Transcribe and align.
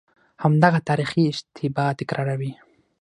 همدغه 0.43 0.79
تاریخي 0.89 1.21
اشتباه 1.31 1.91
تکراروي. 1.99 2.51